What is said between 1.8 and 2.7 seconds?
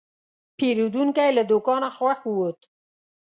خوښ ووت.